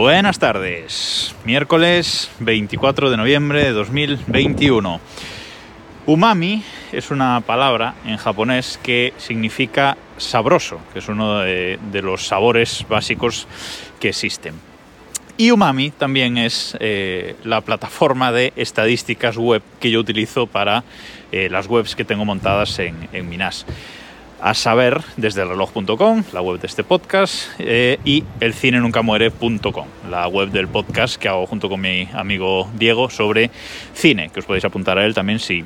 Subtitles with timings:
[0.00, 4.98] Buenas tardes, miércoles 24 de noviembre de 2021.
[6.06, 12.86] Umami es una palabra en japonés que significa sabroso, que es uno de, los sabores
[12.88, 13.46] básicos
[14.00, 14.54] que existen.
[15.36, 20.82] Y Umami también es eh, la plataforma de estadísticas web que yo utilizo para
[21.30, 23.66] eh, las webs que tengo montadas en, en Minas
[24.42, 30.50] a saber desde el reloj.com, la web de este podcast, eh, y elcinenuncamuere.com, la web
[30.50, 33.50] del podcast que hago junto con mi amigo Diego sobre
[33.94, 35.64] cine, que os podéis apuntar a él también si,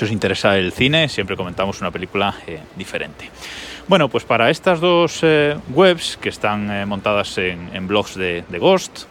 [0.00, 3.30] os interesa el cine, siempre comentamos una película eh, diferente.
[3.88, 9.04] Bueno, pues para estas dos eh, webs que están montadas en, blogs de Ghost,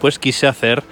[0.00, 0.82] pues quise hacer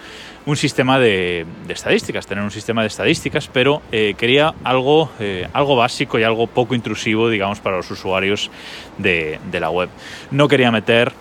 [0.47, 5.77] un sistema de, estadísticas, tener un sistema de estadísticas, pero eh, quería algo, eh, algo
[5.77, 8.51] básico y algo poco intrusivo, digamos, para los usuarios
[8.97, 9.89] de, de la web.
[10.31, 11.13] No quería meter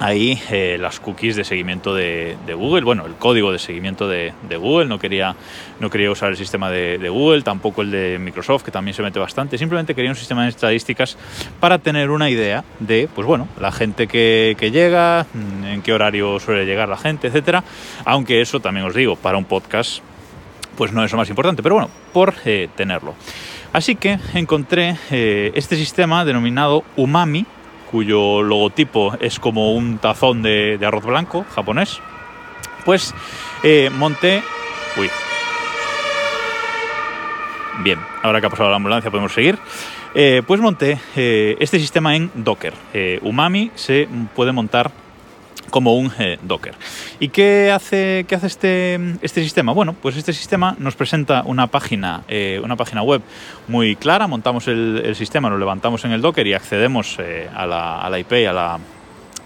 [0.00, 4.86] ahí eh, las cookies de seguimiento de, Google, bueno, el código de seguimiento de, Google,
[4.86, 5.36] no quería,
[5.78, 9.18] no quería usar el sistema de, Google, tampoco el de Microsoft, que también se mete
[9.18, 11.16] bastante, simplemente quería un sistema de estadísticas
[11.60, 16.40] para tener una idea de, pues bueno, la gente que, llega, mm, en qué horario
[16.40, 17.62] suele llegar la gente, etcétera,
[18.04, 20.02] aunque eso también os digo, para un podcast,
[20.76, 23.14] pues no es lo más importante, pero bueno, por eh, tenerlo.
[23.72, 27.46] Así que encontré eh, este sistema denominado Umami,
[27.90, 32.00] cuyo logotipo es como un tazón de, arroz blanco japonés,
[32.84, 33.14] pues
[33.62, 34.42] eh, monté...
[34.96, 35.10] Uy.
[37.82, 39.58] Bien, ahora que ha pasado la ambulancia podemos seguir.
[40.14, 42.74] Eh, pues monté eh, este sistema en Docker.
[43.22, 44.90] Umami se puede montar
[45.70, 46.74] como un Docker.
[47.18, 49.72] ¿Y qué hace, qué hace este, este sistema?
[49.72, 53.22] Bueno, pues este sistema nos presenta una página, eh, una página web
[53.68, 58.00] muy clara, montamos el, sistema, lo levantamos en el Docker y accedemos eh, a, la,
[58.00, 58.32] a, la, IP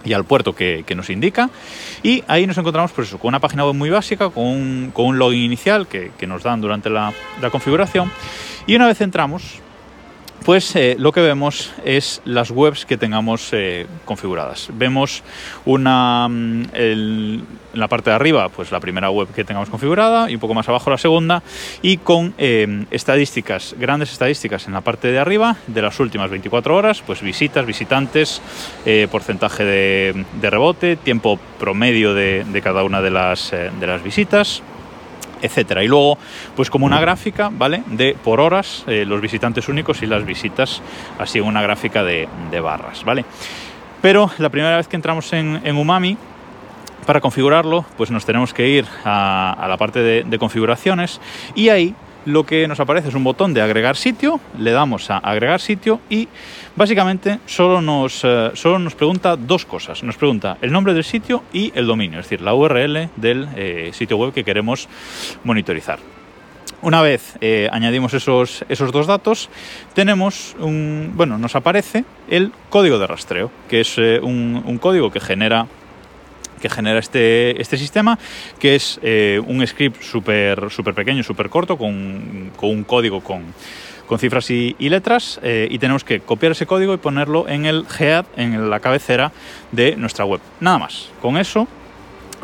[0.04, 1.50] y al puerto que, nos indica.
[2.02, 5.18] Y ahí nos encontramos pues con una página web muy básica, con un, con un
[5.18, 8.10] login inicial que, que, nos dan durante la, la configuración.
[8.66, 9.60] Y una vez entramos,
[10.44, 14.68] pues eh, lo que vemos es las webs que tengamos eh, configuradas.
[14.74, 15.22] Vemos
[15.64, 20.34] una mm, en la parte de arriba, pues la primera web que tengamos configurada y
[20.34, 21.42] un poco más abajo la segunda
[21.82, 26.76] y con eh, estadísticas, grandes estadísticas en la parte de arriba de las últimas 24
[26.76, 28.42] horas, pues visitas, visitantes,
[29.10, 34.62] porcentaje de, rebote, tiempo promedio de, de cada una de las, de las visitas
[35.44, 35.84] etcétera.
[35.84, 36.18] Y luego,
[36.56, 37.82] pues como una gráfica, ¿vale?
[37.86, 40.82] De por horas, eh, los visitantes únicos y las visitas,
[41.18, 42.28] así una gráfica de,
[42.60, 43.24] barras, ¿vale?
[44.00, 46.16] Pero la primera vez que entramos en, Umami,
[47.06, 51.20] para configurarlo, pues nos tenemos que ir a, la parte de configuraciones
[51.54, 55.18] y ahí lo que nos aparece es un botón de agregar sitio, le damos a
[55.18, 56.28] agregar sitio y
[56.76, 60.02] básicamente solo nos, eh, solo nos pregunta dos cosas.
[60.02, 63.90] Nos pregunta el nombre del sitio y el dominio, es decir, la URL del eh,
[63.92, 64.88] sitio web que queremos
[65.44, 65.98] monitorizar.
[66.82, 69.48] Una vez eh, añadimos esos, esos dos datos,
[69.94, 75.66] tenemos un, bueno, nos aparece el código de rastreo, que es un código que genera
[76.64, 78.18] que genera este, este sistema,
[78.58, 83.42] que es eh, un script súper super pequeño, súper corto, con, un código con,
[84.18, 88.24] cifras y, letras, eh, y tenemos que copiar ese código y ponerlo en el head,
[88.38, 89.30] en la cabecera
[89.72, 90.40] de nuestra web.
[90.60, 91.10] Nada más.
[91.20, 91.68] Con eso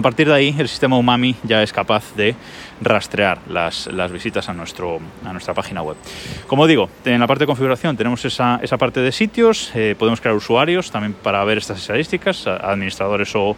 [0.01, 2.35] a partir de ahí, el sistema Umami ya es capaz de
[2.81, 5.99] rastrear las, visitas a, nuestro, a nuestra página web.
[6.47, 10.35] Como digo, en la parte de configuración tenemos esa, parte de sitios, eh, podemos crear
[10.35, 13.55] usuarios también para ver estas estadísticas, administradores o,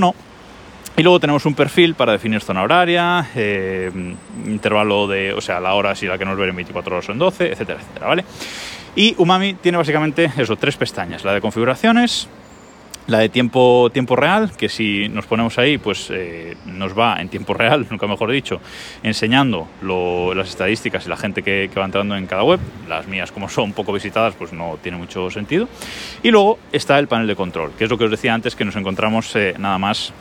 [0.00, 0.14] no.
[0.96, 3.90] Y luego tenemos un perfil para definir zona horaria, eh,
[4.44, 7.12] intervalo de, o sea, la hora si la que nos ver en 24 horas o
[7.12, 8.24] en 12, etcétera, etcétera, ¿vale?
[8.96, 12.28] Y Umami tiene básicamente eso, tres pestañas, la de configuraciones,
[13.08, 17.28] la de tiempo, tiempo real, que si nos ponemos ahí, pues eh, nos va en
[17.28, 18.60] tiempo real, nunca mejor dicho,
[19.02, 22.60] enseñando las estadísticas y la gente que, va entrando en cada web.
[22.86, 25.68] Las mías, como son poco visitadas, pues no tiene mucho sentido.
[26.22, 28.64] Y luego está el panel de control, que es lo que os decía antes, que
[28.64, 30.12] nos encontramos eh, nada más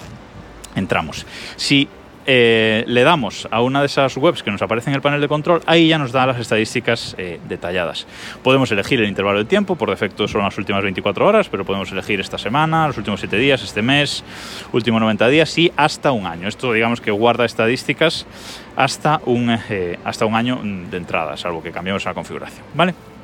[0.76, 1.26] entramos.
[1.58, 1.90] Si
[2.30, 5.30] eh, le damos a una de esas webs que nos aparece en el panel de
[5.30, 8.06] control, ahí ya nos da las estadísticas eh, detalladas.
[8.44, 11.90] Podemos elegir el intervalo de tiempo, por defecto son las últimas 24 horas, pero podemos
[11.92, 14.26] elegir esta semana, los últimos 7 días, este mes,
[14.74, 16.50] últimos 90 días y hasta un año.
[16.50, 18.26] Esto digamos que guarda estadísticas
[18.76, 22.66] hasta un, eh, hasta un año de entrada, salvo que cambiemos la configuración.
[22.76, 23.17] ¿Vale?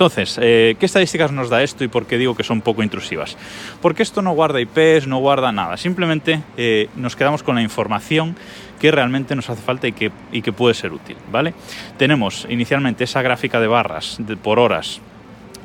[0.00, 3.36] Entonces, eh, ¿qué estadísticas nos da esto y por qué digo que son poco intrusivas?
[3.82, 8.34] Porque esto no guarda IPs, no guarda nada, simplemente eh, nos quedamos con la información
[8.80, 10.10] que realmente nos hace falta y que,
[10.42, 11.52] que puede ser útil, ¿vale?
[11.98, 15.02] Tenemos inicialmente esa gráfica de barras por horas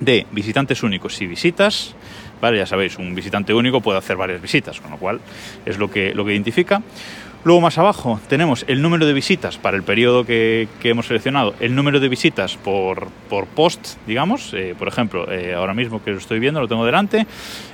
[0.01, 1.95] de visitantes únicos y visitas,
[2.41, 2.57] ¿vale?
[2.57, 5.21] Ya sabéis, un visitante único puede hacer varias visitas, con lo cual
[5.65, 6.81] es lo que, lo que identifica.
[7.45, 11.75] Luego más abajo tenemos el número de visitas para el periodo que, hemos seleccionado, el
[11.75, 14.51] número de visitas por, por post, digamos.
[14.55, 17.27] Eh, por ejemplo, eh, ahora mismo que lo estoy viendo, lo tengo delante,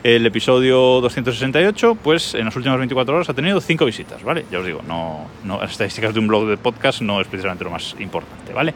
[0.03, 4.43] el episodio 268, pues en las últimas 24 horas ha tenido 5 visitas, ¿vale?
[4.51, 7.63] Ya os digo, no, no, las estadísticas de un blog de podcast no es precisamente
[7.63, 8.73] lo más importante, ¿vale?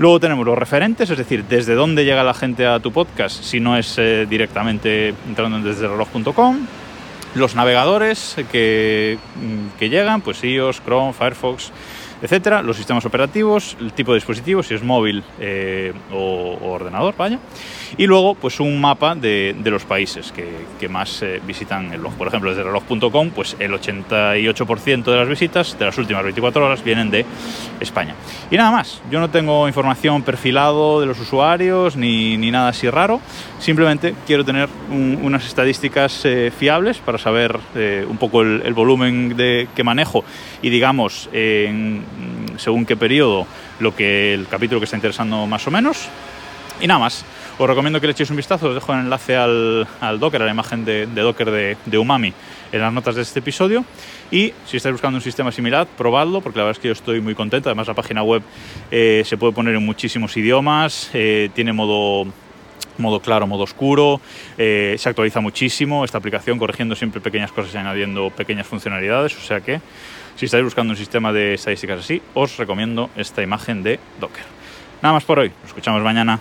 [0.00, 3.60] Luego tenemos los referentes, es decir, desde dónde llega la gente a tu podcast si
[3.60, 6.66] no es eh, directamente entrando desde reloj.com
[7.34, 9.18] los navegadores que,
[9.78, 11.72] que llegan, pues iOS, Chrome, Firefox,
[12.22, 17.38] etcétera, los sistemas operativos, el tipo de dispositivo, si es móvil eh, o, ordenador, vaya,
[17.96, 22.14] y luego pues un mapa de, los países que, más eh, visitan el blog.
[22.14, 26.82] Por ejemplo, desde reloj.com, pues el 88% de las visitas de las últimas 24 horas
[26.82, 27.26] vienen de
[27.80, 28.14] España.
[28.50, 33.20] Y nada más, yo no tengo información perfilado de los usuarios ni, nada así raro,
[33.58, 37.58] simplemente quiero tener unas estadísticas eh, fiables para saber
[38.08, 40.24] un poco el, el volumen de, que manejo.
[40.62, 42.04] Y digamos en
[42.56, 43.46] según qué periodo,
[43.80, 46.08] lo que el capítulo que está interesando más o menos.
[46.80, 47.24] Y nada más.
[47.58, 49.86] Os recomiendo que le echéis un vistazo, os dejo el enlace al,
[50.20, 52.32] Docker, a la imagen de, Docker de, Umami
[52.70, 53.84] en las notas de este episodio.
[54.30, 57.20] Y si estáis buscando un sistema similar, probadlo, porque la verdad es que yo estoy
[57.20, 57.68] muy contento.
[57.68, 58.42] Además, la página web
[58.92, 62.26] eh, se puede poner en muchísimos idiomas, eh, tiene modo
[62.98, 64.20] modo claro, modo oscuro,
[64.56, 69.40] eh, se actualiza muchísimo esta aplicación, corrigiendo siempre pequeñas cosas y añadiendo pequeñas funcionalidades, o
[69.40, 69.80] sea que
[70.38, 74.44] si estáis buscando un sistema de estadísticas así, os recomiendo esta imagen de Docker.
[75.02, 76.38] Nada más por hoy, nos escuchamos mañana.